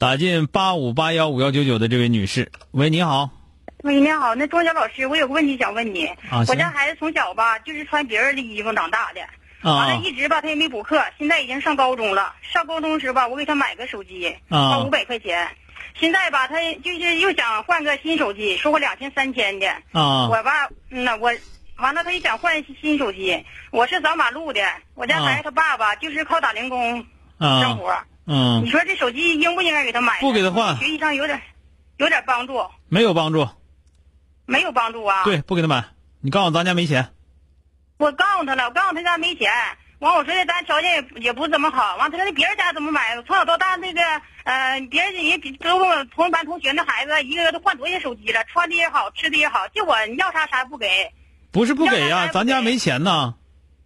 [0.00, 3.28] 打进八五八幺五幺九九的这位女士，喂，你好。
[3.82, 6.06] 喂，你好，那庄晓老师，我有个问题想问你。
[6.30, 9.20] 啊，我家孩子从小吧，就是穿别人的衣服长大的，
[9.62, 12.34] 完了，啊一直吧，他也没补课，现在已经上高中了。
[12.40, 15.46] 上高中时吧，我给他买个手机，啊花五百块钱。
[15.94, 19.68] 现在吧，他就是又想换个新手机，说我两千三千的。
[19.92, 21.30] 啊我吧，嗯呐，我
[21.76, 23.44] 完了，他也想换新手机。
[23.70, 24.62] 我是扫马路的，
[24.94, 27.04] 我家孩子他爸爸就是靠打零工
[27.38, 27.94] 生啊活。
[28.32, 30.20] 嗯你，说这手机应不应该给他买？
[30.20, 31.42] 不给他换学习上有点
[31.96, 33.48] 有点帮助，没有帮助。
[34.46, 35.24] 没有帮助啊。
[35.24, 35.84] 对，不给他买。
[36.20, 37.12] 你告诉咱家没钱。
[37.98, 39.50] 我告诉他了，我告诉他家没钱。
[39.98, 41.96] 完，我说的咱条件也也不怎么好。
[41.96, 43.20] 完，他说那别人家怎么买？
[43.26, 44.00] 从小到大那个
[44.44, 51.10] 呃，别人也比都跟我同班同学那孩子，一个个都换多些手机了，穿的也好，吃的也好，就我你要啥啥不给。
[51.50, 53.34] 不是不给呀、咱家没钱呐。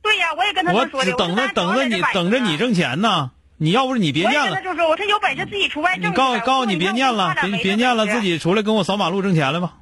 [0.03, 1.11] 对呀，我也跟他我这么说的。
[1.11, 3.31] 只等着等着你等着你挣钱呢。
[3.57, 6.13] 你要不是你别念了，就说，我说有本事自己出外挣你去。
[6.17, 8.21] 告告诉你别念了，别别念了，自。
[8.21, 9.75] 己出来跟我扫马路挣钱来吧。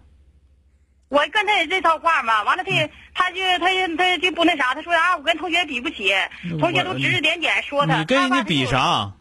[1.08, 6.12] 我跟他也这套话嘛，完了他也他就他就他就不那啥，他说啊，我跟同学比不起，
[6.58, 7.98] 同学都指指点点说他。
[7.98, 9.12] 你跟人家比啥？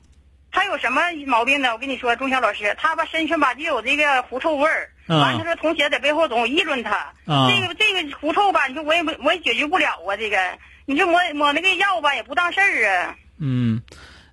[0.51, 1.71] 他有什么毛病呢？
[1.71, 4.69] 我跟你说，钟晓老师，他吧身上吧就有这个狐臭味
[5.05, 7.13] 完了，他说同学在背后总议论他。
[7.25, 10.17] 啊这个这个狐臭吧，你说我也不我也解决不了啊。
[10.17, 10.37] 这个，
[10.85, 13.15] 你说抹抹那个药吧也不当事儿啊。
[13.39, 13.81] 嗯，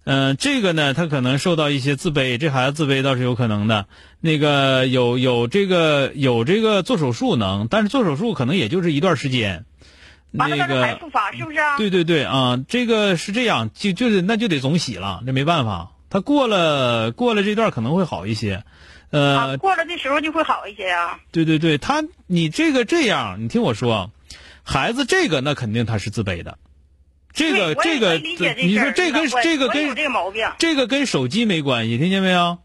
[0.09, 3.85] 呃，这个呢，他可能受到一些自卑，这孩子自卑倒是有可能的。
[4.21, 9.67] 那个有有这个有这个做手术能，但是做手术可能也就是一段时间。
[10.31, 11.77] 那他这还发是不是啊？
[11.77, 15.91] 对对对啊，这个是这样，就就是那就得总洗了，这没办法。
[16.09, 18.65] 他过了过了这段可能会好一些，
[19.11, 21.21] 呃，啊，过了这时候就会好一些啊。
[21.33, 24.11] 对对对，他你这个这样，你听我说，
[24.63, 26.57] 孩子这个那肯定他是自卑的，
[27.39, 32.59] 这个这个你说这跟这个跟这个毛病这个跟手机没关系，听见没有？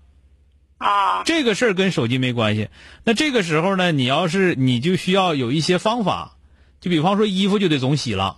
[0.79, 1.22] 啊。
[1.25, 2.69] 这个事儿跟手机没关系。
[3.03, 6.38] 那这个时候呢，你要是你就需要有一些方法，
[6.81, 8.38] 就比方说衣服就得总洗了，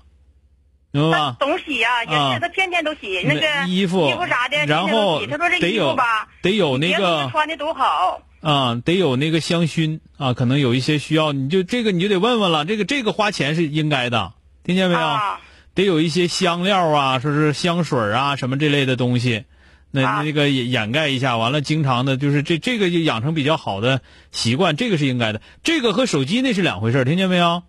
[0.91, 1.37] 明白吧？
[1.39, 8.21] 总洗呀，也啊是他天天都洗那个衣服衣服啥的，然天天都后洗他说这衣得有服吧，得有那别个人穿的都好。
[8.41, 14.99] 啊，得有那个香薰啊，可能有一些需要，你就这个你就得问问了，这个这个花钱是应该的，听见没有？
[14.99, 15.39] 啊
[15.75, 19.43] 得有一些香料啊，说是香水啊什么这类的东西，
[19.91, 25.41] 那、啊那个掩掩盖一下，完了经常的就是这这个就养成比较好的习惯，这个是应该的。
[25.63, 27.61] 这个和手机那是两回事听见没有？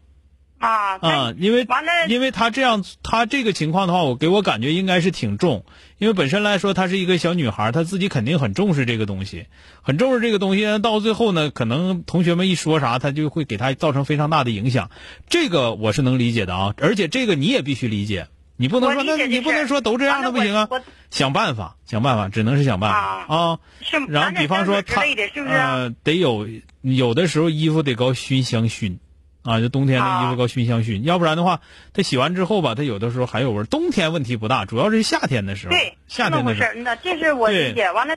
[0.59, 5.65] 啊啊，因为完了因为他这样，他这个情况的话，我给我感觉应该是挺重，
[5.99, 9.47] 因为本身来说她是一个小女孩，她自己肯定很重视这个东西，
[9.83, 10.78] 很重视这个东西。
[10.78, 14.91] 到最后呢，可能同学们一说啥，她就会给她造成非常大的影响。
[15.28, 20.69] 这个我是能理解的啊，而且这个你也必须理解，你不能说那你不能说都这样完了那不行啊
[21.11, 23.59] 想办法，想办法，只能是想办法啊啊。
[23.83, 25.03] 是，然后比方说他？
[25.47, 26.49] 呃，得有
[26.81, 28.97] 有的时候衣服得搞熏香薰，
[29.46, 31.60] 啊，就冬天的衣服啊搞熏香熏，要不然的话，
[31.94, 33.64] 它洗完之后吧，它有的时候还有味儿。
[33.64, 36.82] 冬天问题不大，主要是夏天的时候，对，夏天的时候那事儿。
[36.82, 37.92] 那这是我理解。
[37.92, 38.16] 完了，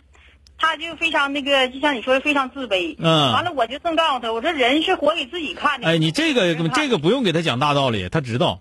[0.58, 2.96] 他就非常那个，就像你说的，非常自卑。
[2.98, 5.88] 嗯完了，我就正告诉他，我说人是活给自己看的。
[5.88, 8.60] 哎，你这个这个不用给他讲大道理，他知道。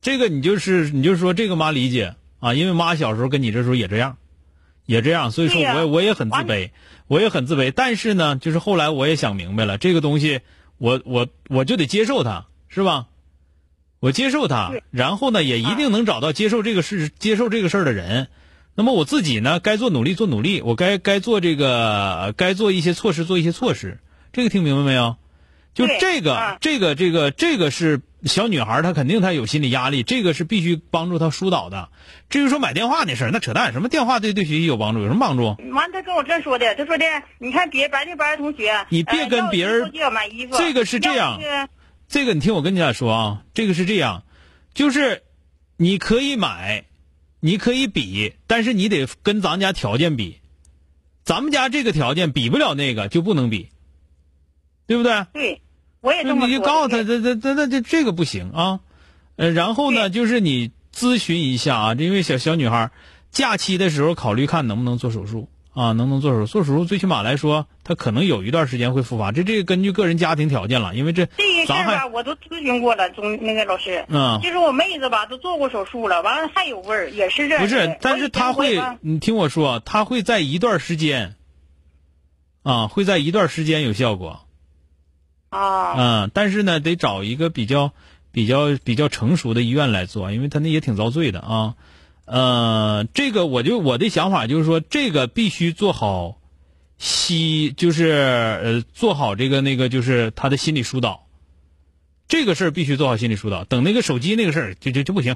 [0.00, 4.16] 这个你就是你就说这个妈理解啊，因为妈小时候跟你这时候也这样，
[4.86, 6.70] 也这样，所以说我也我也很自卑，
[7.06, 7.70] 我也很自卑。
[7.70, 10.40] 但是呢，就是后来我也想明白了，这个东西
[10.80, 13.06] 我我我就得接受他，是吧？
[14.00, 18.28] 我接受他，然后呢，也一定能找到接受这个事、接受这个事儿的人。
[18.74, 23.98] 那么我自己呢，该做努力做努力，我该该做这个，该做一些措施做一些措施。
[24.32, 25.16] 这个听明白没有？
[25.72, 31.88] 就这个啊这个这个这个是小女孩，她肯定她有心理压力，这个是必须帮助她疏导的。
[32.28, 35.00] 至于说买电话那事儿，那扯淡，什么电话对对学习有帮助？
[35.00, 35.56] 有什么帮助？
[35.72, 37.04] 完，他跟我这说的，他说的，
[37.38, 39.92] 你看别白这班同学，你别跟别人
[40.56, 41.40] 这个是这样
[42.08, 44.24] 这个你听我跟你俩说啊，这个是这样，
[44.74, 45.22] 就是
[45.76, 46.84] 你可以买，
[47.38, 50.40] 你可以比，但是你得跟咱家条件比，
[51.24, 53.68] 咱们家这个条件比不了那个就不能比，
[54.90, 55.24] 对不对？
[55.32, 55.62] 对，
[56.00, 56.54] 我也这么你。
[56.54, 58.80] 就告诉他，对这这这这这这个不行啊。
[59.36, 62.90] 呃，然后呢，就是你咨询一下啊，因为小小女孩
[63.30, 66.46] 假期的时候考虑看能不能做手术啊，能不能做手术？
[66.46, 74.04] 做手术最起码来说，她可能有一段时间会复发，这这个根据个人家庭条件了，因为这这个事咱儿吧，我都咨询过了，中那个老师。
[74.08, 77.60] 嗯就是我妹子吧，都做过手术了，完了还有味儿，也是这。
[77.60, 81.36] 不是，但是她会你听我说，她会在一段时间
[82.64, 84.40] 啊，会在一段时间有效果。
[85.50, 87.92] 啊，嗯，但是呢，得找一个比较、
[88.32, 91.74] 比较、比较成熟的医院来做，因为他那也挺遭罪的啊。
[92.24, 96.38] 呃，这个我就我的想法就是说，这个必须做好
[96.98, 101.26] 心，就是呃做好这个那个就是他的心理疏导，
[102.28, 103.64] 这个事儿必须做好心理疏导。
[103.64, 105.34] 等那个手机那个事儿就就就不行，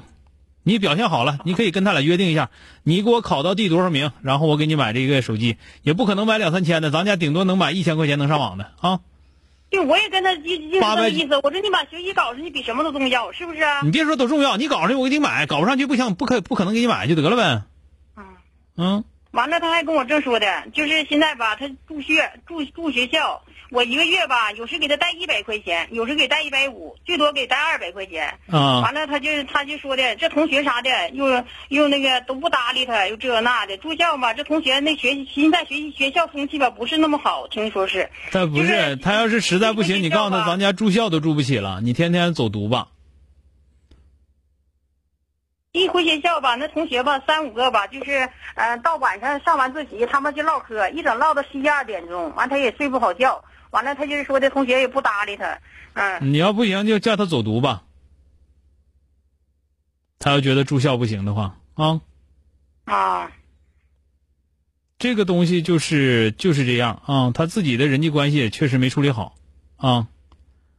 [0.63, 2.49] 你表现好了，你可以跟他俩约定一下，
[2.83, 9.01] 你给我考到第多少名，然后我给你买这个手机，也不可能买两三千的，咱家顶多能买一千块钱能上网的啊。
[9.69, 11.35] 对，我也跟他就就是那个意思。
[11.43, 13.81] 我说你把学习搞上去比什么都重要，是不是啊？
[13.83, 17.63] 你别说都重要，你搞上去我给你买，搞不上去不行，不可不可能给你买就得了呗。
[18.15, 18.23] 嗯。
[18.77, 28.39] 嗯，完了，他还跟我这说的，就是现在吧，他住学住住学校，我一个月吧，有时给他带一百块钱，有时给带一百五，最多给带二百块钱。
[28.49, 33.77] 啊完了，他就他就说的，这同学啥的，又又那个都不搭理他，又这那的。
[33.77, 38.09] 住校吧，这同学那学习现在学习学校风气吧不是那么好，听说是。
[38.31, 42.87] 他不就是是他要是实在不行，你告诉他咱家住校都住不起了，你天天走读吧。
[45.71, 53.43] 一回学校吧，那同学吧，三五个吧，就是呃，到晚上上完自习，他们就唠嗑，一整唠到十一二点钟，完他也睡不好觉。
[53.71, 55.59] 完了，他就是说的同学也不搭理他，
[55.93, 57.83] 嗯，你要不行就叫他走读吧。
[60.19, 62.01] 他要觉得住校不行的话啊，
[62.85, 63.31] 啊，
[64.97, 69.35] 这个东西就是就是这样啊，他自己的人际关系也确实没处理好
[69.77, 70.07] 啊。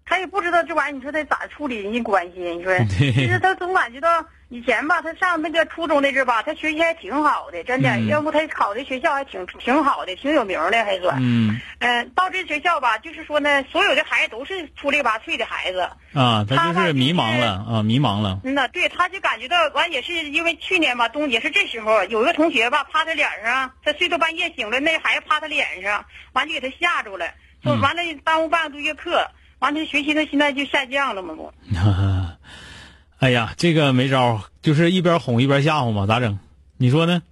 [0.09, 2.39] 他也不知道这玩意儿，你说他咋处理人际关系？
[2.41, 11.17] 你说， 其实他总感觉到以前吧，他上那个初中那阵儿吧，他学习还挺好的，真的，嗯要不他考的学校还挺挺好的，挺有名的，还算。
[11.21, 15.81] 嗯嗯、到这学校吧，就是说呢，所有的孩子都是出类拔萃的孩子。
[16.15, 18.39] 啊，他就是迷茫就是了啊，迷茫了。
[18.45, 27.27] 嗯呐，对，他就感觉到完也是因为去年吧，冬也是这时候有一个同学吧趴他脸上，他睡到半夜醒了，那孩子趴他脸上，完就给他吓住了，
[27.65, 31.53] 说嗯完了耽误半个多月课，完他学习他现在就下降了嘛不。
[33.19, 36.39] 哎呀，这个没招，就是一边哄一边吓唬嘛，咋整？
[36.77, 37.23] 你说呢？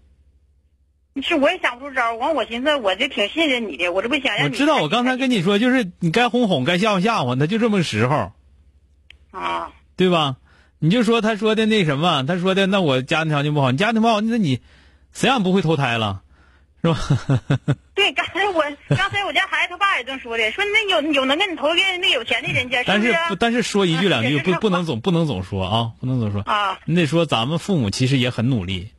[1.22, 8.32] 是我也想不出招，完我寻思我就挺信任你的，我这不想让你我知道，我刚才跟你说，就是你该哄哄，该吓唬吓唬，他就这么个时候，
[9.30, 10.38] 啊，对吧？
[10.80, 14.60] 你就说他说的那什么，他说的那我家庭条件不好，你家庭不好，那你
[15.12, 16.22] 谁让你不会投胎了，
[16.82, 16.98] 是吧？
[17.94, 26.43] 对，刚才我刚才我家孩子他爸也这么说的，说那有有能给你投给那有钱的人家，但是但是说一句两句， 不不能总不能总说啊，不能总说。
[26.43, 26.81] 啊？
[26.87, 28.91] 你得说咱们父母其实也很努力，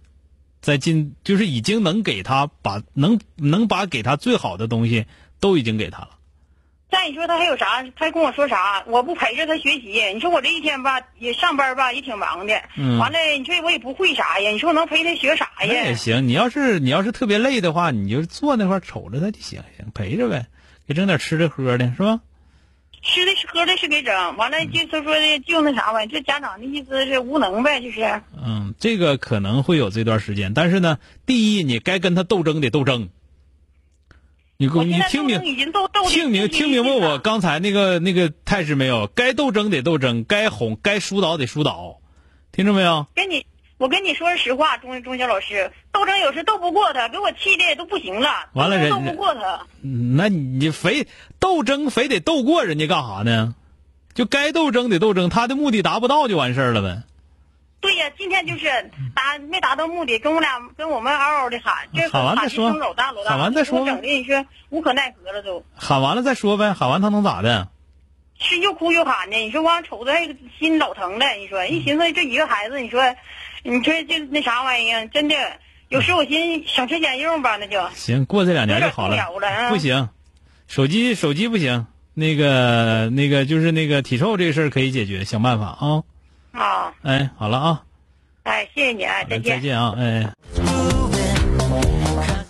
[0.62, 5.06] 在尽就是已经能给他把能能把给他最好的东西
[5.42, 6.10] 都已经给他了。
[7.06, 7.86] 再你说他还有啥？
[7.96, 8.84] 他跟我说啥？
[8.88, 10.04] 我不陪着他学习。
[10.12, 12.60] 你说我这一天吧，也上班吧，也挺忙的。
[12.78, 14.50] 嗯完了，你说我也不会啥呀？
[14.50, 15.96] 你说我能陪他学啥呀那也？
[15.96, 20.48] 行，你要是你要是特别累的话，你就坐那块儿瞅着他就行，行陪着呗，
[20.88, 22.22] 给整点吃的喝的，是吧？
[23.04, 28.20] 吃的喝的是给整，完了就是说的就那啥吧，这家长的意思是无能呗，就是。
[28.44, 30.98] 嗯，这个可能会有这段时间，但是呢，
[31.28, 33.10] 第一，你该跟他斗争得斗争。
[34.58, 35.42] 你给我你听明
[36.08, 39.08] 听明听明白我刚才那个那个态势没有？
[39.08, 41.98] 该斗争得斗争，该哄该疏导得疏导，
[42.54, 43.06] 听着没有？
[43.14, 43.46] 跟你，
[43.78, 48.30] 我跟你说实话，钟钟晓老师，斗争有时斗不过他，给我气的都不行了。
[48.54, 49.68] 完了人斗不过他。
[49.82, 51.08] 嗯那你非
[51.40, 53.56] 斗争非得斗过人家干啥呢？
[54.14, 57.04] 就该斗争得斗争，他的目的达不到就完事儿了呗。
[58.18, 67.70] 今天就是达没达到目的，跟我俩跟我们嗷嗷的喊，这喊喊完再说老大老大，喊完再说整的你说无可奈何了都，喊完了再说呗，喊完他能咋的？
[68.38, 70.12] 是又哭又喊的，你说光瞅着
[70.60, 73.16] 心老疼了，你说一寻思这一个孩子，你说，
[73.64, 75.36] 你说这那啥玩意儿，真的
[75.88, 77.88] 有时候我寻思省吃俭用吧，那就。
[77.94, 79.16] 行，过这两年就好了。
[79.18, 80.10] 啊不行，
[80.68, 86.04] 手机手机不行那个那个就是那个体臭这个事儿可以解决，想办法啊。
[86.52, 87.84] 啊，哎，好了啊，
[88.46, 89.56] 哎，谢谢你啊，再见。
[89.56, 90.32] 再见啊，哎。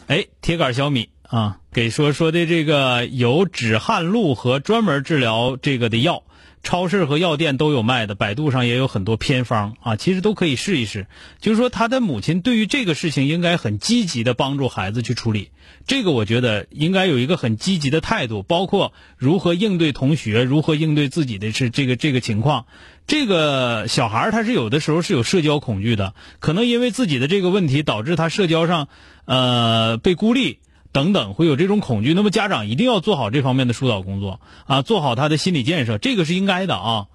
[0.08, 6.24] 哎，铁杆小米啊，给说说的这个有止汗露和专门治疗这个的药，
[6.65, 11.05] 超市和药店都有卖的，百度上也有很多偏方啊，其实都可以试一试。
[11.39, 15.51] 就是说，他的母亲对于这个事情应该很积极的帮助孩子去处理，
[15.86, 22.65] 这个我觉得应该有一个很积极的态度，包括如何应对同学，如何应对自己的是这个这个情况。
[23.07, 28.88] 这个小孩他是有的时候是有社交恐惧的，可能因为自己的这个问题导致他社交上
[29.25, 30.57] 呃被孤立
[30.96, 32.14] 等等，会有这种恐惧。
[32.14, 37.08] 那么家长一定要做好这方面的疏导工作啊，做好他的心理建设，这个是应该的啊。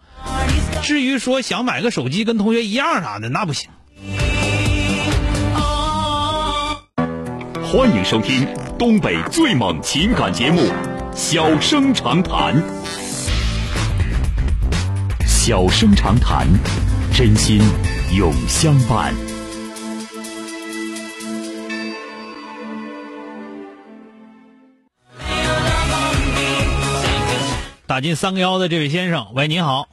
[0.83, 3.71] 至于说想买个手机跟同学一样啥的，那不行。
[7.73, 8.47] 欢迎收听
[8.79, 10.61] 东北最猛情感节目
[11.15, 12.63] 《小生长谈》。
[15.27, 16.47] 小生长谈，
[17.15, 17.63] 真心
[18.15, 19.30] 永相伴。
[28.01, 29.87] 打进三个幺的这位先生，喂，你好。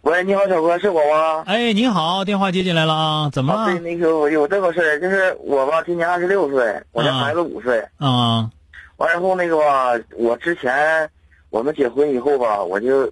[0.00, 1.44] 喂，你好，小哥，是我吗？
[1.46, 3.80] 哎，你好，电话接进来了啊，怎么啊，对，了？
[3.82, 7.78] 那个我有这个事儿，就是我吧，今年二十六岁，我家啊孩子五岁。
[7.98, 8.50] 啊
[8.96, 11.08] 完然后那个吧，我之前
[11.50, 13.06] 我们结婚以后吧，我就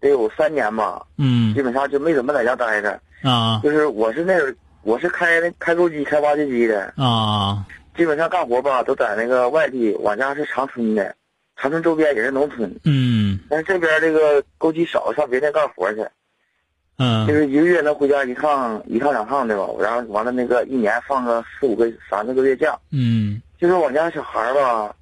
[0.00, 3.00] 得有三年吧，嗯基本上就没怎么在家待着。
[3.22, 7.64] 啊就是我是那种，我是开开钩机、开挖掘机的，啊
[7.96, 11.14] 基本上干活吧都在那个外地，我家是长春的，
[11.60, 15.98] 长春周边也是农村，嗯但是这边这个钩机少，上别地干活去。
[15.98, 22.78] 就嗯是一个月能回家一趟、一趟两趟的吧，然后完了那个一年放个四五个、三四个月假。
[22.90, 24.94] 嗯就是我家小孩吧，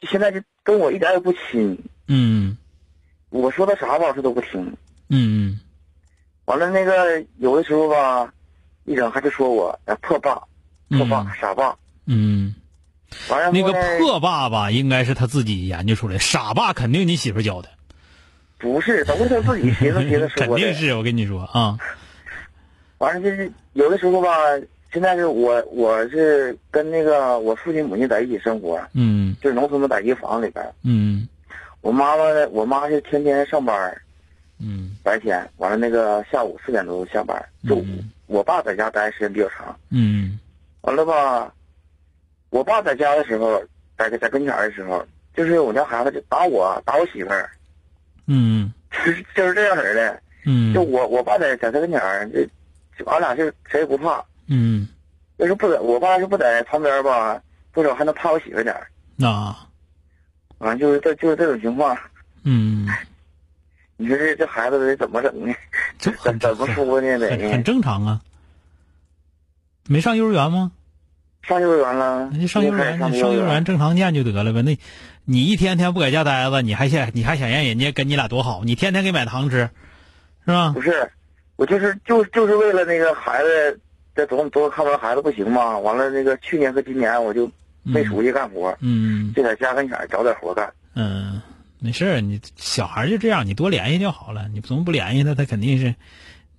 [0.00, 2.56] 就现在就跟我一点也不亲，嗯
[3.30, 4.76] 我说他啥吧他都不听。
[5.08, 5.58] 嗯
[6.44, 8.32] 完了那个有的时候吧，
[8.84, 10.42] 一整还就说我哎破爸、
[10.88, 11.76] 破爸、嗯傻爸。
[12.06, 12.54] 嗯，
[13.52, 17.68] 那个破爸爸应该是他自己研究出来，傻爸肯定你媳妇教的，
[18.58, 20.46] 不是都是他自己寻思寻思说的。
[20.46, 21.78] 肯定是我跟你说啊，
[22.98, 24.28] 完了就是有的时候吧，
[24.92, 30.64] 现在是我我是跟那个我父亲母亲在一起生活，嗯就是农村的，在一个房子里边。
[30.84, 31.28] 嗯
[31.80, 33.96] 我妈妈呢，我妈是天天上班，
[34.58, 39.74] 嗯白天完了那个下午四点多下班，就嗯我爸在家待时间比较长。
[39.90, 40.38] 嗯
[40.82, 41.52] 完了吧，
[42.50, 43.62] 我爸在家的时候，
[43.96, 45.04] 在在跟前儿的时候，
[45.34, 47.48] 就是我家孩子就打我，打我媳妇儿，
[48.26, 50.22] 嗯就是就是这样式的。
[50.46, 52.44] 嗯就我我爸在在他跟前儿，这
[52.98, 54.24] 就俺俩就谁也不怕。
[54.46, 54.88] 嗯
[55.36, 57.40] 要是不在，我爸是不在旁边吧，
[57.72, 58.86] 多少还能怕我媳妇儿点儿。
[59.16, 59.28] 那
[60.58, 61.96] 啊，就是这就是这种情况。
[62.42, 62.88] 嗯，
[63.96, 65.54] 你说这这孩子得怎么整呢？
[65.98, 67.18] 这怎么说呢？
[67.18, 68.20] 得很很正常啊。
[69.86, 70.72] 没上幼儿园吗？
[71.42, 74.62] 上幼儿园了，那就上幼儿园，上你上幼儿园正常念就得了呗。
[74.62, 74.78] 那，
[75.24, 78.62] 你一天天不搁家待着，你还想你还想让人家跟你俩多好？
[78.64, 79.70] 你天天给买糖吃，
[80.44, 80.82] 是吧不？
[80.82, 81.10] 是，
[81.56, 83.80] 我就是就就是为了那个孩子，
[84.14, 85.78] 这总总看不着孩子不行吗。
[85.78, 87.50] 完了那个去年和今年我就
[87.82, 90.70] 没出去干活，嗯就在家跟前找点活干。
[90.94, 91.40] 嗯，
[91.78, 94.46] 没事，你小孩就这样，你多联系就好了。
[94.52, 95.94] 你总不联系他，他肯定是。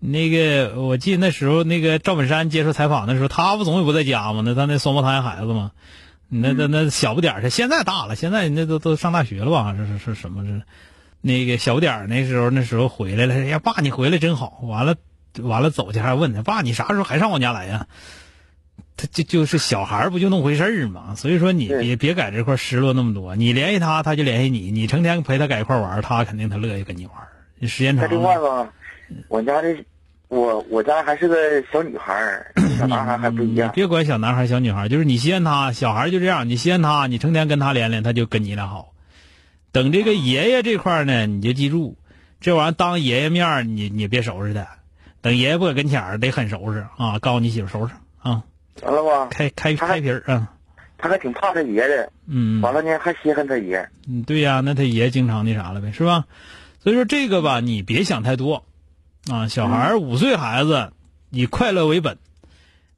[0.03, 4.41] 那个，我记得那时候那个赵本山接受采访的时候，他不总也不在家吗？
[4.43, 5.72] 那他那双胞胎孩子嘛，
[6.27, 9.75] 那那那小不点儿，他现在大了，现在那都都上大学了吧？
[9.77, 10.43] 这是是什么？
[10.43, 10.65] 这
[11.22, 14.60] 那个小不点儿那时候那时候回来了，哎呀爸你回来真好。
[14.63, 14.96] 完了
[15.39, 17.86] 完了走去还问他爸你啥时候还上我家来呀？
[18.98, 28.74] 他就就是小孩儿不就那么回事儿嘛，所以说你别别在这块儿失落那么多，你联系他，他就联系你，你成天陪他在一块玩，他肯定他乐意跟你玩时间长了，另外吧，
[29.27, 29.86] 我家这
[30.32, 33.70] 我我家还是个小女孩儿， 小男孩儿还不一样。
[33.76, 38.94] 别管小男孩儿小女孩儿，就是你稀罕他，小孩儿就这样，你稀罕他，你成天跟他连连，他就跟你俩好。
[39.74, 41.98] 等这个爷爷这块儿呢，你就记住，
[42.40, 44.66] 这玩意儿当爷爷面儿你你别收拾他，
[45.22, 48.44] 等爷爷不搁跟前儿得狠收拾啊，告诉你媳妇收拾啊，
[48.84, 50.54] 完了吧，开开开皮儿啊，
[50.98, 52.62] 他还挺怕他爷的，嗯。
[52.62, 53.86] 完了呢还稀罕他爷。
[54.08, 56.24] 嗯，对呀、那他爷经常那啥了呗，是吧？
[56.82, 58.64] 所以说这个吧，你别想太多，
[59.30, 60.94] 啊，小孩儿五岁孩子
[61.30, 62.18] 以快乐为本，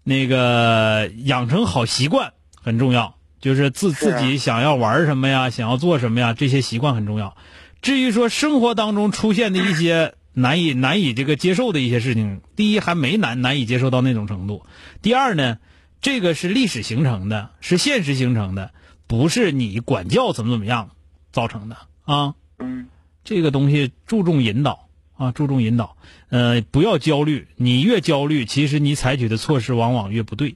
[0.04, 7.36] 那个养成好习惯很重要，就是自自己想要玩什么呀，想要做什么呀，这些习惯很重要。
[7.82, 14.66] 至于说生活当中出现的一些 难以难以这个接受的一些事情，第一还没难难以接受到那种程度，
[15.02, 15.58] 第二呢，
[16.02, 18.72] 这个是历史形成的，是现实形成的，
[19.06, 20.90] 不是你管教怎么怎么样
[21.34, 21.76] 造成的
[22.06, 22.34] 啊。
[22.60, 22.88] 嗯，
[23.26, 24.88] 这个东西注重引导
[25.24, 25.96] 啊，注重引导。
[26.30, 30.56] 呃，不要焦虑，你越焦虑，其实你采取的措施往往越不对，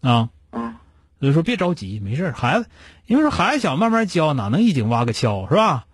[0.00, 0.30] 啊。
[0.52, 0.74] 嗯
[1.20, 2.68] 所以说别着急，没事孩子，
[3.06, 5.86] 因为说孩子小，慢慢教，哪能一井挖个锹是吧？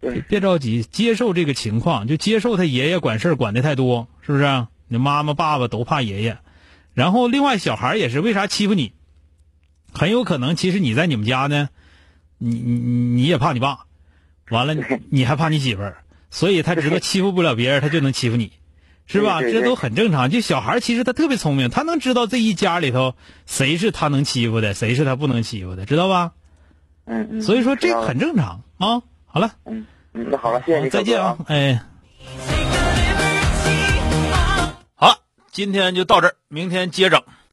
[0.00, 4.66] 对别着急，接受这个情况，就接受他爷爷管事儿管的太多，是不是？
[4.88, 6.38] 你妈妈、爸爸都怕爷爷。
[6.94, 8.94] 然后另外小孩也是，为啥欺负你？
[9.92, 11.68] 很有可能，其实你在你们家呢，
[12.38, 13.80] 你你你也怕你爸，
[14.48, 15.98] 完了你 你还怕你媳妇儿，
[16.32, 18.52] 所以他知道欺负不了别人，他就能欺负你，
[19.06, 19.38] 是吧？
[19.40, 20.30] 对对对这都很正常。
[20.30, 23.14] 就小孩其实他特别聪明，他能知道这一家里头
[23.46, 26.32] 谁是他能欺负的，谁是他不能欺负的，知道吧？
[27.04, 29.02] 嗯嗯，所以说这很正常啊。
[29.26, 31.36] 好了，嗯嗯，那好了，谢谢你，再见啊！
[31.46, 31.82] 哎。
[34.94, 35.18] 好了，
[35.50, 37.22] 今天就到这儿，明天接整。